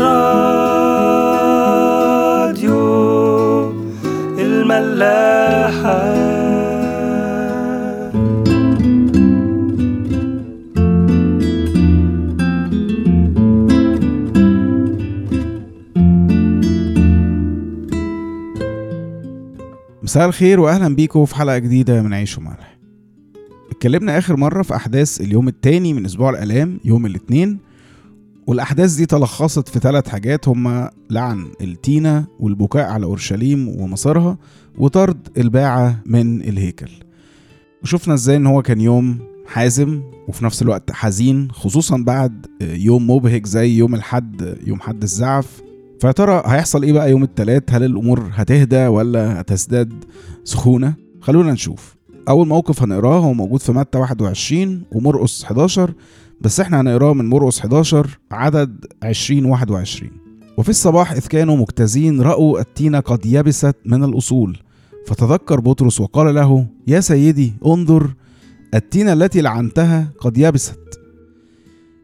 راديو 0.00 0.26
الملاحة. 4.38 6.16
مساء 20.02 20.26
الخير 20.26 20.60
واهلا 20.60 20.94
بيكم 20.94 21.24
في 21.24 21.34
حلقة 21.36 21.58
جديدة 21.58 22.02
من 22.02 22.14
عيش 22.14 22.38
وملح. 22.38 22.76
اتكلمنا 23.70 24.18
آخر 24.18 24.36
مرة 24.36 24.62
في 24.62 24.76
أحداث 24.76 25.20
اليوم 25.20 25.48
الثاني 25.48 25.92
من 25.92 26.04
أسبوع 26.04 26.30
الالام 26.30 26.80
يوم 26.84 27.06
الاثنين 27.06 27.65
والأحداث 28.46 28.94
دي 28.94 29.06
تلخصت 29.06 29.68
في 29.68 29.78
ثلاث 29.78 30.08
حاجات. 30.08 30.48
هما 30.48 30.90
لعن 31.10 31.46
التينة 31.60 32.26
والبكاء 32.40 32.84
على 32.90 33.04
أورشليم 33.06 33.68
ومصيرها 33.68 34.38
وطرد 34.78 35.28
الباعة 35.38 36.02
من 36.06 36.40
الهيكل. 36.40 36.90
وشفنا 37.82 38.14
إزاي 38.14 38.36
إن 38.36 38.46
هو 38.46 38.62
كان 38.62 38.80
يوم 38.80 39.18
حازم 39.46 40.02
وفي 40.28 40.44
نفس 40.44 40.62
الوقت 40.62 40.92
حزين 40.92 41.48
خصوصا 41.50 41.96
بعد 41.96 42.46
يوم 42.60 43.10
مبهج 43.10 43.46
زي 43.46 43.76
يوم 43.76 43.94
الحد 43.94 44.58
يوم 44.66 44.80
حد 44.80 45.02
الزعف. 45.02 45.62
فيا 46.00 46.12
ترى 46.12 46.42
هيحصل 46.46 46.82
إيه 46.82 46.92
بقى 46.92 47.10
يوم 47.10 47.22
الثلاث 47.22 47.62
هل 47.68 47.84
الأمور 47.84 48.30
هتهدى 48.32 48.86
ولا 48.86 49.40
هتزداد 49.40 50.04
سخونة؟ 50.44 50.94
خلونا 51.20 51.52
نشوف. 51.52 51.96
أول 52.28 52.48
موقف 52.48 52.82
هنقراه 52.82 53.18
هو 53.18 53.32
موجود 53.32 53.60
في 53.60 53.72
متى 53.72 53.98
21 53.98 54.82
ومرقس 54.92 55.44
11 55.44 55.92
بس 56.40 56.60
إحنا 56.60 56.80
هنقراه 56.80 57.12
من 57.14 57.28
مرقس 57.28 57.58
11 57.58 58.18
عدد 58.32 58.84
20 59.02 59.44
21 59.44 60.10
وفي 60.56 60.68
الصباح 60.68 61.12
إذ 61.12 61.26
كانوا 61.26 61.56
مجتازين 61.56 62.20
رأوا 62.20 62.60
التينة 62.60 63.00
قد 63.00 63.26
يبست 63.26 63.76
من 63.84 64.04
الأصول. 64.04 64.58
فتذكر 65.06 65.60
بطرس 65.60 66.00
وقال 66.00 66.34
له 66.34 66.66
يا 66.86 67.00
سيدي 67.00 67.52
انظر 67.66 68.10
التينة 68.74 69.12
التي 69.12 69.40
لعنتها 69.40 70.08
قد 70.20 70.38
يبست. 70.38 70.78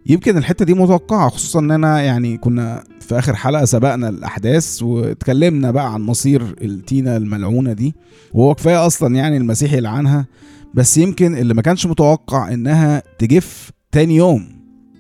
يمكن 0.07 0.37
الحتة 0.37 0.65
دي 0.65 0.75
متوقعة 0.75 1.29
خصوصا 1.29 1.61
اننا 1.61 2.01
يعني 2.03 2.37
كنا 2.39 2.85
في 3.01 3.19
آخر 3.19 3.35
حلقة 3.35 3.65
سبقنا 3.65 4.09
الأحداث 4.09 4.83
واتكلمنا 4.83 5.71
بقى 5.71 5.95
عن 5.95 6.01
مصير 6.03 6.43
التينة 6.63 7.17
الملعونة 7.17 7.73
دي. 7.73 7.95
وهو 8.35 8.55
كفاية 8.55 8.87
أصلا 8.87 9.15
يعني 9.17 9.37
المسيح 9.37 9.73
يلعنها. 9.73 10.27
بس 10.75 10.99
يمكن 10.99 11.37
اللي 11.37 11.55
ما 11.55 11.63
كانش 11.63 11.87
متوقع 11.87 12.53
إنها 12.53 13.03
تجف 13.19 13.71
تاني 13.93 14.17
يوم. 14.17 14.45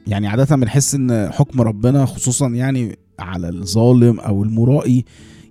يعني 0.07 0.29
عادة 0.29 0.57
بنحس 0.57 0.95
إن 0.95 1.31
حكم 1.33 1.61
ربنا 1.61 2.07
خصوصا 2.07 2.49
يعني 2.49 2.99
على 3.19 3.49
الظالم 3.49 4.21
أو 4.21 4.43
المرائي 4.43 5.05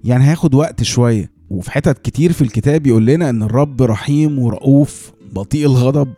يعني 0.03 0.23
هياخد 0.29 0.55
وقت 0.55 0.83
شوية. 0.83 1.31
وفي 1.49 1.71
حتت 1.71 1.97
كتير 2.05 2.31
في 2.31 2.41
الكتاب 2.41 2.87
يقول 2.87 3.05
لنا 3.05 3.29
إن 3.29 3.43
الرب 3.43 3.81
رحيم 3.81 4.39
ورؤوف 4.39 5.11
بطيء 5.33 5.65
الغضب. 5.65 6.13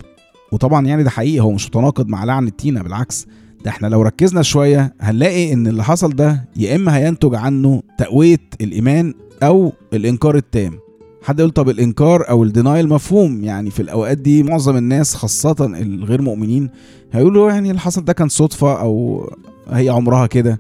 وطبعا 0.52 0.86
يعني 0.88 1.04
ده 1.04 1.10
حقيقي 1.10 1.40
هو 1.40 1.52
مش 1.52 1.68
متناقض 1.68 2.08
مع 2.08 2.24
لعن 2.24 2.48
التينة 2.48 2.82
بالعكس. 2.82 3.28
ده 3.66 3.70
إحنا 3.72 3.88
لو 3.88 4.02
ركزنا 4.02 4.42
شوية 4.42 4.94
هنلاقي 5.02 5.54
إن 5.54 5.68
اللي 5.68 5.84
حصل 5.84 6.10
ده 6.16 6.50
يا 6.56 6.76
إما 6.76 6.98
هينتج 6.98 7.36
عنه 7.36 7.84
تقوية 7.98 8.40
الإيمان 8.62 9.14
أو 9.44 9.74
الإنكار 9.94 10.36
التام. 10.36 10.80
حد 11.24 11.40
يقول 11.40 11.52
طب 11.52 11.70
الإنكار 11.70 12.30
أو 12.30 12.44
الدينايل 12.44 12.90
مفهوم 12.90 13.44
يعني 13.44 13.70
في 13.70 13.80
الأوقات 13.82 14.18
دي 14.18 14.44
معظم 14.44 14.78
الناس 14.78 15.16
خاصة 15.16 15.56
الغير 15.62 16.22
مؤمنين 16.22 16.70
هيقولوا 17.14 17.52
يعني 17.52 17.70
اللي 17.70 17.80
حصل 17.82 18.06
ده 18.06 18.14
كان 18.14 18.30
صدفة 18.30 18.82
أو 18.82 19.30
هي 19.70 19.90
عمرها 19.90 20.28
كده 20.28 20.60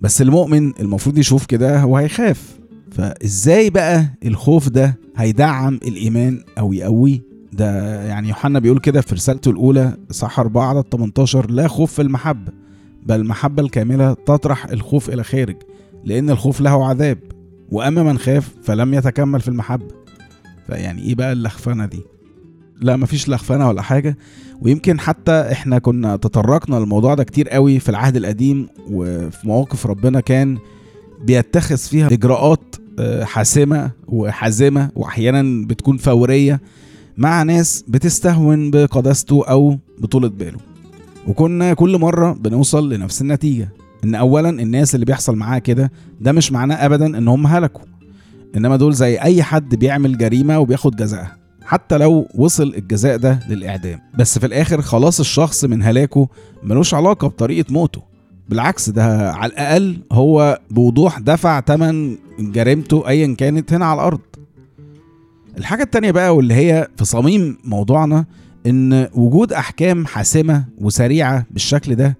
بس 0.00 0.22
المؤمن 0.22 0.72
المفروض 0.80 1.18
يشوف 1.18 1.46
كده 1.46 1.80
هو 1.80 1.96
هيخاف. 1.96 2.58
فإزاي 2.90 3.70
بقى 3.70 4.04
الخوف 4.24 4.68
ده 4.68 4.98
هيدعم 5.16 5.74
الإيمان 5.74 6.44
أو 6.58 6.72
يقويه 6.72 7.22
ده 7.52 8.00
يعني 8.04 8.28
يوحنا 8.28 8.58
بيقول 8.58 8.78
كده 8.78 9.00
في 9.00 9.14
رسالته 9.14 9.50
الأولى 9.50 9.96
صح 10.10 10.40
4 10.40 10.68
عدد 10.68 10.84
18 10.92 11.50
لا 11.50 11.68
خوف 11.68 11.92
في 11.92 12.02
المحبة 12.02 12.52
بل 13.06 13.14
المحبة 13.20 13.62
الكاملة 13.62 14.12
تطرح 14.12 14.66
الخوف 14.66 15.08
إلى 15.10 15.24
خارج 15.24 15.56
لأن 16.04 16.30
الخوف 16.30 16.60
له 16.60 16.86
عذاب. 16.86 17.18
وأما 17.70 18.02
من 18.02 18.18
خاف 18.18 18.54
فلم 18.62 18.94
يتكمل 18.94 19.40
في 19.40 19.48
المحبة. 19.48 19.94
فيعني 20.66 21.02
إيه 21.02 21.14
بقى 21.14 21.32
اللخفنة 21.32 21.86
دي؟ 21.86 22.00
لا 22.80 22.96
مفيش 22.96 23.28
لخفنة 23.28 23.68
ولا 23.68 23.82
حاجة. 23.82 24.16
ويمكن 24.60 25.00
حتى 25.00 25.32
إحنا 25.32 25.78
كنا 25.78 26.16
تطرقنا 26.16 26.76
للموضوع 26.76 27.14
ده 27.14 27.24
كتير 27.24 27.48
قوي 27.48 27.78
في 27.78 27.88
العهد 27.88 28.16
القديم 28.16 28.68
وفي 28.90 29.48
مواقف 29.48 29.86
ربنا 29.86 30.20
كان 30.20 30.58
بيتخذ 31.24 31.76
فيها 31.76 32.06
إجراءات 32.12 32.76
حاسمة 33.22 33.90
وحازمة 34.08 34.90
وأحيانا 34.96 35.66
بتكون 35.66 35.96
فورية 35.96 36.60
مع 37.16 37.42
ناس 37.42 37.84
بتستهون 37.88 38.70
بقداسته 38.70 39.44
أو 39.46 39.78
بطولة 39.98 40.28
باله. 40.28 40.58
وكنا 41.26 41.74
كل 41.74 41.98
مرة 41.98 42.32
بنوصل 42.32 42.92
لنفس 42.92 43.22
النتيجة. 43.22 43.68
إن 44.04 44.14
اولا 44.14 44.48
الناس 44.50 44.94
اللي 44.94 45.06
بيحصل 45.06 45.36
معاها 45.36 45.58
كده 45.58 45.92
ده 46.20 46.32
مش 46.32 46.52
معناه 46.52 46.86
ابدا 46.86 47.06
إن 47.18 47.28
هم 47.28 47.46
هلكوا. 47.46 47.84
إنما 48.56 48.76
دول 48.76 48.94
زي 48.94 49.20
أي 49.20 49.42
حد 49.42 49.74
بيعمل 49.74 50.18
جريمة 50.18 50.58
وبياخد 50.58 50.96
جزاءها. 50.96 51.36
حتى 51.62 51.98
لو 51.98 52.28
وصل 52.34 52.74
الجزاء 52.76 53.16
ده 53.16 53.40
للإعدام. 53.48 54.00
بس 54.18 54.38
في 54.38 54.46
الآخر 54.46 54.82
خلاص 54.82 55.20
الشخص 55.20 55.64
من 55.64 55.82
هلاكه 55.82 56.28
ملوش 56.62 56.94
علاقة 56.94 57.28
بطريقة 57.28 57.72
موته. 57.72 58.02
بالعكس 58.48 58.90
ده 58.90 59.32
على 59.32 59.52
الأقل 59.52 59.98
هو 60.12 60.60
بوضوح 60.70 61.18
دفع 61.18 61.60
تمن 61.60 62.16
جريمته 62.40 63.08
ايا 63.08 63.34
كانت 63.34 63.72
هنا 63.72 63.86
على 63.86 64.00
الأرض. 64.00 64.20
الحاجة 65.58 65.82
التانية 65.82 66.10
بقى 66.10 66.36
واللي 66.36 66.54
هي 66.54 66.88
في 66.96 67.04
صميم 67.04 67.58
موضوعنا 67.64 68.24
إن 68.66 69.08
وجود 69.14 69.52
أحكام 69.52 70.06
حاسمة 70.06 70.64
وسريعة 70.78 71.46
بالشكل 71.50 71.94
ده 71.94 72.16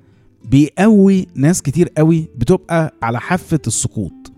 بيقوي 0.51 1.27
ناس 1.35 1.63
كتير 1.63 1.89
قوي 1.97 2.29
بتبقى 2.37 2.95
على 3.03 3.21
حافة 3.21 3.61
السقوط. 3.67 4.33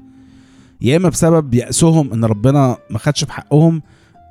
يا 0.80 0.96
إما 0.96 1.08
بسبب 1.08 1.54
يأسهم 1.54 2.12
إن 2.12 2.24
ربنا 2.24 2.76
ما 2.90 2.98
خدش 2.98 3.24
بحقهم 3.24 3.82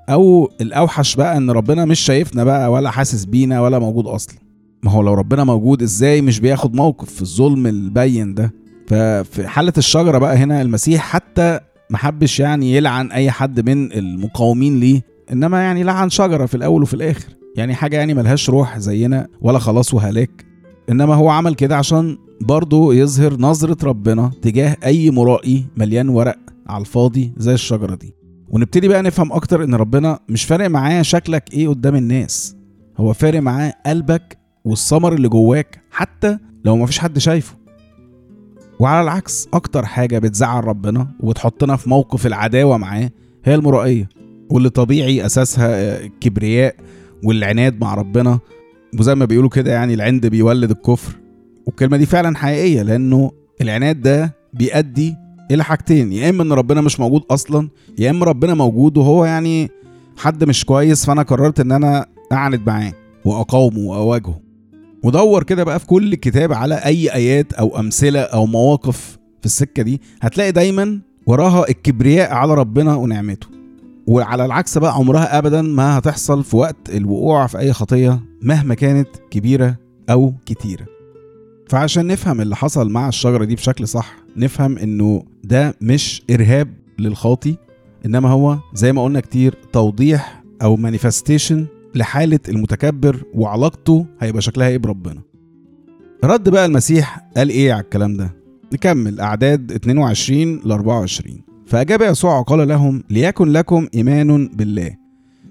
أو 0.10 0.52
الأوحش 0.62 1.16
بقى 1.16 1.38
إن 1.38 1.52
ربنا 1.52 1.86
مش 1.86 2.00
شايفنا 2.00 2.44
بقى 2.44 2.72
ولا 2.72 2.90
حاسس 2.92 3.26
بينا 3.26 3.62
ولا 3.62 3.80
موجود 3.80 4.08
أصلا. 4.08 4.36
ما 4.84 4.92
هو 4.92 5.02
لو 5.02 5.14
ربنا 5.14 5.44
موجود 5.44 5.82
إزاي 5.82 6.22
مش 6.22 6.40
بياخد 6.40 6.76
موقف؟ 6.76 7.10
في 7.14 7.22
الظلم 7.22 7.68
البين 7.68 8.34
ده. 8.34 8.54
ففي 8.88 9.48
حالة 9.48 9.74
الشجرة 9.78 10.18
بقى 10.18 10.38
هنا 10.38 10.62
المسيح 10.62 11.02
حتى 11.02 11.60
محبش 11.90 12.40
يعني 12.40 12.74
يلعن 12.74 13.12
أي 13.12 13.32
حد 13.32 13.70
من 13.70 13.92
المقاومين 13.94 14.80
ليه 14.80 15.02
إنما 15.32 15.62
يعني 15.62 15.84
لعن 15.84 16.10
شجرة 16.10 16.46
في 16.46 16.56
الأول 16.56 16.82
وفي 16.82 16.94
الآخر. 16.94 17.30
يعني 17.56 17.76
حاجة 17.76 17.98
يعني 17.98 18.14
ملهاش 18.14 18.50
روح 18.50 18.78
زينا 18.80 19.28
ولا 19.42 19.60
خلاص 19.60 19.94
وهلاك. 19.94 20.51
إنما 20.90 21.16
هو 21.16 21.30
عمل 21.30 21.56
كده 21.56 21.78
عشان 21.78 22.18
برضه 22.42 22.94
يظهر 22.94 23.38
نظرة 23.40 23.78
ربنا 23.86 24.32
تجاه 24.42 24.78
أي 24.86 25.12
مرائي 25.12 25.66
مليان 25.78 26.10
ورق 26.10 26.38
على 26.68 26.82
الفاضي 26.82 27.34
زي 27.38 27.54
الشجرة 27.54 27.96
دي. 27.96 28.16
ونبتدي 28.50 28.88
بقى 28.88 29.02
نفهم 29.04 29.32
أكتر 29.34 29.64
إن 29.64 29.76
ربنا 29.76 30.20
مش 30.30 30.44
فارق 30.44 30.68
معاه 30.70 31.02
شكلك 31.02 31.54
إيه 31.54 31.68
قدام 31.68 31.96
الناس. 31.96 32.56
هو 32.98 33.14
فارق 33.14 33.40
معاه 33.40 33.74
قلبك 33.86 34.38
والثمر 34.66 35.14
اللي 35.14 35.30
جواك 35.30 35.82
حتى 35.92 36.38
لو 36.66 36.78
مفيش 36.78 37.00
حد 37.00 37.20
شايفه. 37.20 37.56
وعلى 38.80 39.04
العكس 39.04 39.48
أكتر 39.54 39.86
حاجة 39.86 40.20
بتزعل 40.20 40.66
ربنا 40.66 41.08
وبتحطنا 41.20 41.76
في 41.76 41.90
موقف 41.90 42.26
العداوة 42.28 42.78
معاه 42.78 43.10
هي 43.46 43.56
المرائية 43.56 44.10
واللي 44.50 44.70
طبيعي 44.70 45.26
أساسها 45.26 46.00
الكبرياء 46.06 46.76
والعناد 47.24 47.82
مع 47.82 47.94
ربنا 47.96 48.40
وزي 49.00 49.16
ما 49.16 49.26
بيقولوا 49.26 49.50
كده 49.50 49.72
يعني 49.72 49.94
العند 49.94 50.26
بيولد 50.28 50.72
الكفر. 50.72 51.16
والكلمة 51.66 51.98
دي 51.98 52.06
فعلا 52.06 52.38
حقيقية 52.38 52.82
لأنه 52.82 53.32
العناد 53.62 54.02
ده 54.02 54.36
بيؤدي 54.54 55.16
إلى 55.52 55.64
حاجتين 55.64 56.14
يا 56.14 56.30
إما 56.30 56.44
إن 56.44 56.52
ربنا 56.52 56.82
مش 56.82 57.00
موجود 57.00 57.22
أصلا 57.32 57.70
يا 58.00 58.10
إما 58.10 58.26
ربنا 58.26 58.54
موجود 58.54 58.98
وهو 58.98 59.26
يعني 59.26 59.70
حد 60.18 60.44
مش 60.44 60.66
كويس 60.66 61.06
فأنا 61.06 61.22
قررت 61.22 61.60
إن 61.60 61.72
أنا 61.72 62.06
أعند 62.32 62.62
معاه 62.68 62.94
وأقاومه 63.26 63.80
وأواجهه. 63.80 64.40
ودور 65.04 65.44
كده 65.44 65.64
بقى 65.64 65.80
في 65.80 65.86
كل 65.86 66.16
كتاب 66.16 66.54
على 66.54 66.76
أي 66.76 67.14
آيات 67.14 67.54
أو 67.54 67.80
أمثلة 67.80 68.20
أو 68.20 68.46
مواقف 68.46 69.18
في 69.40 69.46
السكة 69.46 69.84
دي 69.84 70.02
هتلاقي 70.22 70.52
دايما 70.52 71.00
وراها 71.26 71.70
الكبرياء 71.70 72.34
على 72.34 72.54
ربنا 72.54 72.96
ونعمته. 72.96 73.48
وعلى 74.08 74.46
العكس 74.46 74.78
بقى 74.78 74.94
عمرها 74.96 75.38
ابدا 75.38 75.62
ما 75.62 75.98
هتحصل 75.98 76.44
في 76.44 76.56
وقت 76.56 76.90
الوقوع 76.90 77.48
في 77.48 77.60
أي 77.60 77.74
خطية 77.74 78.20
مهما 78.42 78.74
كانت 78.74 79.08
كبيرة 79.32 79.76
أو 80.10 80.34
كتيرة. 80.46 80.86
فعشان 81.70 82.08
نفهم 82.08 82.42
اللي 82.42 82.56
حصل 82.56 82.90
مع 82.90 83.08
الشجرة 83.08 83.46
دي 83.46 83.56
بشكل 83.56 83.88
صح 83.88 84.16
نفهم 84.38 84.78
إنه 84.78 85.24
ده 85.44 85.76
مش 85.82 86.24
إرهاب 86.32 86.74
للخاطي 87.00 87.56
إنما 88.06 88.30
هو 88.30 88.58
زي 88.74 88.94
ما 88.94 89.04
قلنا 89.04 89.20
كتير 89.20 89.56
توضيح 89.74 90.44
أو 90.62 90.76
مانيفستيشن 90.76 91.66
لحالة 91.96 92.40
المتكبر 92.50 93.24
وعلاقته 93.34 94.06
هيبقى 94.20 94.42
شكلها 94.42 94.68
إيه 94.68 94.78
بربنا. 94.78 95.22
رد 96.24 96.50
بقى 96.50 96.66
المسيح 96.66 97.30
قال 97.38 97.50
إيه 97.50 97.74
على 97.74 97.82
الكلام 97.82 98.18
ده؟ 98.18 98.34
نكمل 98.74 99.20
أعداد 99.20 99.72
22 99.72 100.60
ل 100.66 100.72
24 100.72 101.42
فأجاب 101.66 102.02
يسوع 102.02 102.40
وقال 102.40 102.68
لهم 102.68 103.04
ليكن 103.10 103.48
لكم 103.48 103.88
إيمان 103.96 104.48
بالله. 104.48 104.92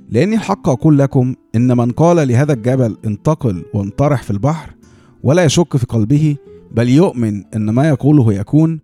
لأني 0.09 0.35
الحق 0.37 0.69
أقول 0.69 0.99
لكم 0.99 1.35
إن 1.57 1.77
من 1.77 1.91
قال 1.91 2.29
لهذا 2.29 2.53
الجبل 2.53 2.97
انتقل 3.05 3.63
وانطرح 3.75 4.23
في 4.23 4.31
البحر 4.31 4.75
ولا 5.23 5.45
يشك 5.45 5.77
في 5.77 5.87
قلبه 5.87 6.37
بل 6.73 6.89
يؤمن 6.89 7.45
إن 7.57 7.71
ما 7.71 7.89
يقوله 7.89 8.33
يكون 8.33 8.81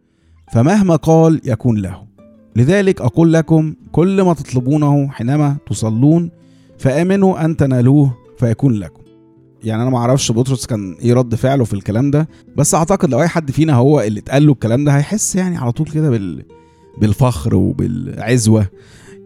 فمهما 0.52 0.96
قال 0.96 1.40
يكون 1.44 1.78
له. 1.78 2.02
لذلك 2.56 3.00
أقول 3.00 3.32
لكم 3.32 3.74
كل 3.92 4.22
ما 4.22 4.34
تطلبونه 4.34 5.08
حينما 5.08 5.56
تصلون 5.70 6.30
فآمنوا 6.78 7.44
أن 7.44 7.56
تنالوه 7.56 8.14
فيكون 8.38 8.72
لكم. 8.72 9.02
يعني 9.64 9.82
أنا 9.82 9.90
ما 9.90 9.98
أعرفش 9.98 10.32
بطرس 10.32 10.66
كان 10.66 10.92
إيه 10.92 11.14
رد 11.14 11.34
فعله 11.34 11.64
في 11.64 11.74
الكلام 11.74 12.10
ده 12.10 12.28
بس 12.56 12.74
أعتقد 12.74 13.10
لو 13.10 13.20
أي 13.22 13.28
حد 13.28 13.50
فينا 13.50 13.74
هو 13.74 14.00
اللي 14.00 14.20
اتقال 14.20 14.46
له 14.46 14.52
الكلام 14.52 14.84
ده 14.84 14.92
هيحس 14.96 15.36
يعني 15.36 15.56
على 15.56 15.72
طول 15.72 15.86
كده 15.86 16.10
بال 16.10 16.42
بالفخر 17.00 17.54
وبالعزوة. 17.54 18.66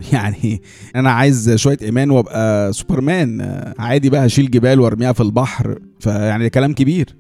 يعني 0.13 0.63
أنا 0.97 1.11
عايز 1.11 1.55
شوية 1.55 1.79
إيمان 1.83 2.11
وأبقى 2.11 2.73
سوبرمان. 2.73 3.41
عادي 3.79 4.11
بقى 4.11 4.27
أشيل 4.27 4.51
جبال 4.51 4.81
وأرميها 4.81 5.13
في 5.13 5.21
البحر. 5.21 5.79
فيعني 6.01 6.51
كلام 6.51 6.73
كبير. 6.73 7.17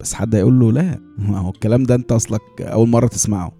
بس 0.00 0.14
حد 0.14 0.34
هيقول 0.34 0.60
له 0.60 0.72
لا. 0.72 1.00
ما 1.18 1.38
هو 1.38 1.50
الكلام 1.50 1.82
ده 1.82 1.94
أنت 1.94 2.12
أصلك 2.12 2.40
أول 2.60 2.88
مرة 2.88 3.06
تسمعه. 3.06 3.52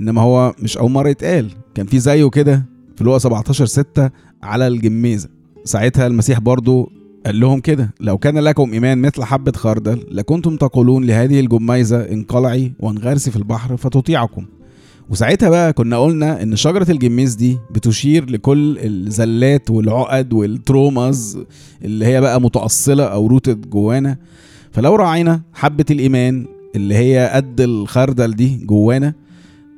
إنما 0.00 0.20
هو 0.22 0.54
مش 0.62 0.78
أول 0.78 0.90
مرة 0.90 1.08
يتقال. 1.08 1.50
كان 1.74 1.86
في 1.86 1.98
زيه 1.98 2.30
كده 2.30 2.66
في 2.96 3.04
لقا 3.04 3.18
17 3.18 3.66
6 3.66 4.10
على 4.42 4.66
الجميزة. 4.66 5.28
ساعتها 5.64 6.06
المسيح 6.06 6.40
برضو 6.40 6.92
قال 7.26 7.40
لهم 7.40 7.60
كده. 7.60 7.94
لو 8.00 8.18
كان 8.18 8.38
لكم 8.38 8.72
إيمان 8.72 8.98
مثل 8.98 9.24
حبة 9.24 9.52
خردل 9.52 10.06
لكنتم 10.10 10.56
تقولون 10.56 11.04
لهذه 11.04 11.40
الجميزة 11.40 12.00
انقلعي 12.00 12.72
وانغرسي 12.80 13.30
في 13.30 13.36
البحر 13.36 13.76
فتطيعكم. 13.76 14.46
وساعتها 15.12 15.48
بقى 15.50 15.72
كنا 15.72 15.98
قلنا 15.98 16.42
إن 16.42 16.56
شجرة 16.56 16.90
الجميز 16.90 17.34
دي 17.34 17.58
بتشير 17.70 18.30
لكل 18.30 18.78
الزلات 18.80 19.70
والعقد 19.70 20.32
وال 20.32 20.56
traumas 20.56 21.38
اللي 21.84 22.06
هي 22.06 22.20
بقى 22.20 22.40
متأصلة 22.40 23.04
أو 23.04 23.26
rooted 23.26 23.70
جوانا. 23.70 24.16
فلو 24.70 24.94
راعينا 24.94 25.42
حبة 25.52 25.84
الإيمان 25.90 26.46
اللي 26.76 26.94
هي 26.94 27.30
قد 27.34 27.60
الخردل 27.60 28.34
دي 28.34 28.56
جوانا 28.64 29.14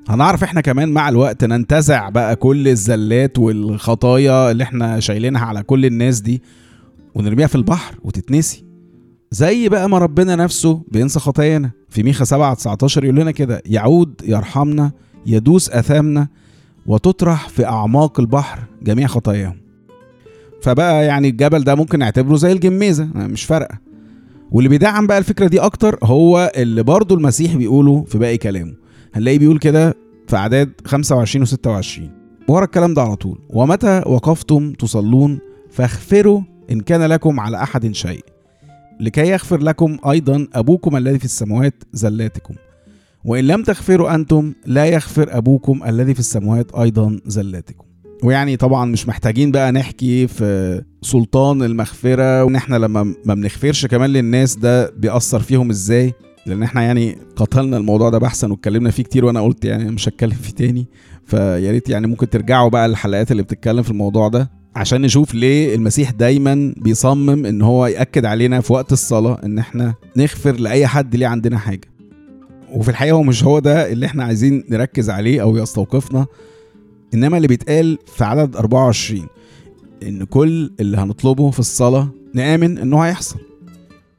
هنعرف 0.08 0.42
إحنا 0.44 0.60
كمان 0.60 0.88
مع 0.88 1.08
الوقت 1.08 1.44
ننتزع 1.44 2.08
بقى 2.08 2.36
كل 2.36 2.68
الزلات 2.68 3.38
والخطايا 3.38 4.50
اللي 4.50 4.64
إحنا 4.64 5.00
شايلينها 5.00 5.44
على 5.44 5.62
كل 5.62 5.84
الناس 5.86 6.20
دي 6.20 6.42
ونرميها 7.14 7.46
في 7.46 7.54
البحر 7.54 7.94
وتتنسي. 8.04 8.64
زي 9.30 9.68
بقى 9.68 9.88
ما 9.88 9.98
ربنا 9.98 10.36
نفسه 10.36 10.82
بينسى 10.88 11.20
خطايانا. 11.20 11.70
في 11.88 12.02
ميخا 12.02 12.24
7 12.24 12.54
19 12.54 13.04
يقول 13.04 13.16
لنا 13.16 13.30
كده 13.30 13.62
يعود 13.66 14.14
يرحمنا 14.24 14.92
يدوس 15.26 15.70
آثامنا 15.70 16.28
وتطرح 16.86 17.48
في 17.48 17.66
أعماق 17.66 18.20
البحر 18.20 18.58
جميع 18.82 19.06
خطاياهم. 19.06 19.56
فبقى 20.62 21.06
يعني 21.06 21.28
الجبل 21.28 21.64
ده 21.64 21.74
ممكن 21.74 21.98
نعتبره 21.98 22.36
زي 22.36 22.52
الجميزة 22.52 23.04
مش 23.14 23.44
فارقة. 23.44 23.78
واللي 24.52 24.68
بيدعم 24.68 25.06
بقى 25.06 25.18
الفكرة 25.18 25.46
دي 25.46 25.60
أكتر 25.60 25.98
هو 26.02 26.52
اللي 26.56 26.82
برضه 26.82 27.14
المسيح 27.14 27.56
بيقوله 27.56 28.04
في 28.04 28.18
باقي 28.18 28.38
كلامه. 28.38 28.74
هنلاقيه 29.14 29.38
بيقول 29.38 29.58
كده 29.58 29.94
في 30.28 30.36
أعداد 30.36 30.72
25 30.84 31.46
و26 31.46 32.00
ورا 32.48 32.64
الكلام 32.64 32.94
ده 32.94 33.02
على 33.02 33.16
طول. 33.16 33.38
ومتى 33.50 34.02
وقفتم 34.06 34.72
تصلون 34.72 35.38
فاغفروا 35.70 36.40
إن 36.70 36.80
كان 36.80 37.02
لكم 37.02 37.40
على 37.40 37.62
أحد 37.62 37.92
شيء. 37.94 38.24
لكي 39.00 39.28
يغفر 39.28 39.60
لكم 39.62 39.96
أيضا 40.10 40.48
أبوكم 40.54 40.96
الذي 40.96 41.18
في 41.18 41.24
السماوات 41.24 41.74
زلاتكم. 41.92 42.54
وإن 43.24 43.44
لم 43.44 43.62
تغفروا 43.62 44.14
أنتم 44.14 44.52
لا 44.66 44.84
يغفر 44.86 45.36
أبوكم 45.38 45.80
الذي 45.86 46.14
في 46.14 46.20
السماوات 46.20 46.74
أيضا 46.74 47.20
زلاتكم 47.26 47.84
ويعني 48.22 48.56
طبعا 48.56 48.84
مش 48.84 49.08
محتاجين 49.08 49.50
بقى 49.50 49.72
نحكي 49.72 50.26
في 50.26 50.82
سلطان 51.02 51.62
المغفرة 51.62 52.44
وإن 52.44 52.56
إحنا 52.56 52.76
لما 52.76 53.14
ما 53.24 53.34
بنغفرش 53.34 53.86
كمان 53.86 54.10
للناس 54.10 54.56
ده 54.56 54.90
بيأثر 54.90 55.40
فيهم 55.40 55.70
إزاي؟ 55.70 56.12
لأن 56.46 56.62
إحنا 56.62 56.82
يعني 56.82 57.16
قتلنا 57.36 57.76
الموضوع 57.76 58.10
ده 58.10 58.18
بحثا 58.18 58.48
واتكلمنا 58.48 58.90
فيه 58.90 59.02
كتير 59.02 59.24
وأنا 59.24 59.40
قلت 59.40 59.64
يعني 59.64 59.90
مش 59.90 60.08
هتكلم 60.08 60.30
فيه 60.30 60.52
تاني. 60.52 60.86
فيا 61.26 61.70
ريت 61.70 61.88
يعني 61.88 62.06
ممكن 62.06 62.30
ترجعوا 62.30 62.68
بقى 62.70 62.88
للحلقات 62.88 63.32
اللي 63.32 63.42
بتتكلم 63.42 63.82
في 63.82 63.90
الموضوع 63.90 64.28
ده 64.28 64.50
عشان 64.76 65.00
نشوف 65.02 65.34
ليه 65.34 65.74
المسيح 65.74 66.10
دايما 66.10 66.74
بيصمم 66.76 67.46
إن 67.46 67.62
هو 67.62 67.86
يأكد 67.86 68.24
علينا 68.24 68.60
في 68.60 68.72
وقت 68.72 68.92
الصلاة 68.92 69.40
إن 69.44 69.58
إحنا 69.58 69.94
نغفر 70.16 70.52
لأي 70.60 70.86
حد 70.86 71.16
ليه 71.16 71.26
عندنا 71.26 71.58
حاجة. 71.58 71.93
وفي 72.72 72.88
الحقيقة 72.88 73.14
هو 73.14 73.22
مش 73.22 73.44
هو 73.44 73.58
ده 73.58 73.92
اللي 73.92 74.06
إحنا 74.06 74.24
عايزين 74.24 74.64
نركز 74.70 75.10
عليه 75.10 75.42
أو 75.42 75.56
يستوقفنا 75.56 76.26
إنما 77.14 77.36
اللي 77.36 77.48
بيتقال 77.48 77.98
في 78.06 78.24
عدد 78.24 78.56
24 78.56 79.26
إن 80.02 80.24
كل 80.24 80.70
اللي 80.80 80.96
هنطلبه 80.96 81.50
في 81.50 81.58
الصلاة 81.58 82.08
نآمن 82.34 82.78
انه 82.78 83.00
هيحصل. 83.00 83.36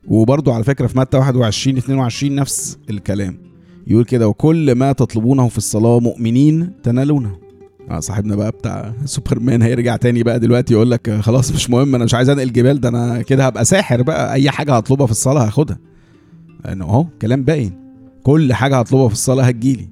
وبرضه 0.08 0.54
على 0.54 0.64
فكرة 0.64 0.88
في 0.88 0.98
متى 1.00 1.18
21 1.18 1.78
22 1.78 2.36
نفس 2.36 2.78
الكلام. 2.90 3.38
يقول 3.88 4.06
كده 4.06 4.28
وكل 4.28 4.76
ما 4.76 4.92
تطلبونه 4.92 5.48
في 5.48 5.58
الصلاة 5.58 6.00
مؤمنين 6.00 6.72
تنالونه. 6.84 7.36
آه 7.90 8.00
صاحبنا 8.00 8.36
بقى 8.36 8.52
بتاع 8.52 8.94
سوبرمان 9.06 9.62
هيرجع 9.62 9.96
تاني 9.96 10.24
بقى 10.24 10.40
دلوقتي 10.40 10.74
يقول 10.74 10.92
لك 10.92 11.12
خلاص 11.20 11.52
مش 11.52 11.70
مهم 11.70 11.96
أنا 11.96 12.04
مش 12.06 12.14
عايز 12.14 12.30
أنقل 12.30 12.52
جبال 12.54 12.80
ده 12.82 12.90
أنا 12.90 13.22
كده 13.22 13.46
هبقى 13.46 13.66
ساحر 13.66 14.02
بقى. 14.02 14.34
أي 14.34 14.50
حاجة 14.52 14.74
هطلبها 14.74 15.06
في 15.06 15.12
الصلاة 15.12 15.46
هاخدها. 15.48 15.78
لأنه 16.66 16.86
أهو 16.86 17.06
كلام 17.22 17.44
باين. 17.44 17.85
كل 18.26 18.54
حاجة 18.54 18.80
هطلبها 18.80 19.08
في 19.08 19.14
الصلاة 19.14 19.44
هتجيلي. 19.44 19.90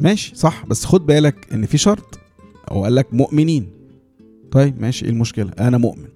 ماشي 0.00 0.32
صح 0.34 0.66
بس 0.66 0.84
خد 0.84 1.06
بالك 1.06 1.46
إن 1.52 1.66
في 1.66 1.78
شرط. 1.78 2.18
هو 2.72 2.84
قال 2.84 2.94
لك 2.94 3.14
مؤمنين. 3.14 3.68
طيب 4.50 4.80
ماشي 4.80 5.04
إيه 5.04 5.10
المشكلة؟ 5.10 5.50
أنا 5.60 5.78
مؤمن. 5.78 6.08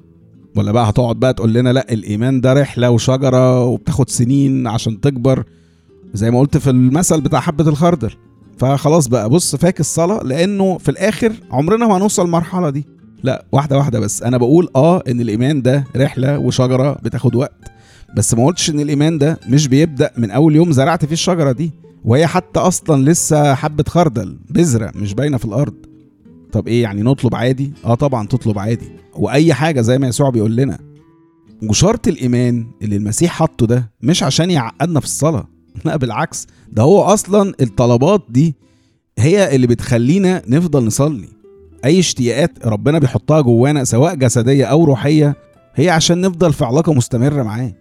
ولا 0.57 0.73
بقى 0.73 0.89
هتقعد 0.89 1.17
بقى 1.17 1.35
تقول 1.35 1.53
لنا 1.53 1.73
لا 1.73 1.93
الإيمان 1.93 2.41
ده 2.41 2.53
رحلة 2.53 2.91
وشجرة 2.91 3.65
وبتاخد 3.65 4.11
سنين 4.11 4.67
عشان 4.67 5.01
تكبر. 5.01 5.45
زي 6.15 6.31
ما 6.31 6.41
قلت 6.41 6.57
في 6.57 6.71
المثل 6.71 7.21
بتاع 7.21 7.41
حبة 7.41 7.69
الخردل. 7.69 8.11
فخلاص 8.59 9.07
بقى 9.09 9.29
بص 9.31 9.57
فاك 9.57 9.81
الصلاة 9.81 10.23
لأنه 10.23 10.79
في 10.79 10.89
الآخر 10.91 11.33
عمرنا 11.51 11.87
ما 11.87 11.97
هنوصل 11.97 12.25
المرحله 12.25 12.71
دي. 12.71 12.87
لا 13.23 13.45
واحدة 13.53 13.79
واحدة 13.79 14.01
بس. 14.01 14.23
أنا 14.23 14.37
بقول 14.37 14.69
آه 14.77 15.03
إن 15.09 15.21
الإيمان 15.21 15.63
ده 15.63 15.85
رحلة 15.97 16.39
وشجرة 16.39 16.93
بتاخد 16.93 17.35
وقت. 17.35 17.73
بس 18.17 18.35
ما 18.35 18.47
قلتش 18.47 18.71
إن 18.71 18.81
الإيمان 18.81 19.19
ده 19.19 19.41
مش 19.49 19.69
بيبدأ 19.69 20.11
من 20.17 20.31
أول 20.31 20.57
يوم 20.57 20.73
زرعت 20.73 21.05
فيه 21.05 21.13
الشجرة 21.13 21.53
دي 21.53 21.71
وهي 22.05 22.27
حتى 22.27 22.61
أصلا 22.61 23.11
لسه 23.11 23.55
حبة 23.55 23.85
خردل 23.89 24.39
بذرة 24.51 24.93
مش 24.95 25.15
باينة 25.15 25.37
في 25.37 25.45
الأرض. 25.45 25.75
طب 26.53 26.69
إيه 26.69 26.83
يعني 26.83 27.03
نطلب 27.03 27.35
عادي؟ 27.35 27.73
آه 27.85 27.95
طبعا 27.95 28.27
تطلب 28.27 28.59
عادي. 28.59 28.91
وأي 29.15 29.55
حاجة 29.55 29.81
زي 29.81 29.99
ما 29.99 30.09
يسوع 30.09 30.31
بيقول 30.31 30.57
لنا. 30.57 30.79
وشرط 31.63 32.09
الإيمان 32.09 32.67
اللي 32.83 32.97
المسيح 32.97 33.33
حطه 33.33 33.67
ده 33.67 33.91
مش 34.03 34.23
عشان 34.23 34.51
يعقدنا 34.51 35.01
في 35.01 35.07
الصلاة. 35.07 35.49
لا 35.85 35.97
بالعكس. 35.97 36.47
ده 36.73 36.83
هو 36.83 37.03
أصلا 37.03 37.55
الطلبات 37.61 38.23
دي 38.29 38.55
هي 39.19 39.55
اللي 39.55 39.67
بتخلينا 39.67 40.43
نفضل 40.49 40.85
نصلي. 40.85 41.29
أي 41.85 41.99
اشتياقات 41.99 42.67
ربنا 42.67 42.99
بيحطها 42.99 43.41
جوانا 43.41 43.85
سواء 43.85 44.15
جسدية 44.15 44.65
أو 44.65 44.85
روحية 44.85 45.37
هي 45.75 45.91
عشان 45.91 46.21
نفضل 46.21 46.53
في 46.53 46.65
علاقة 46.65 46.93
مستمرة 46.93 47.43
معاه. 47.43 47.73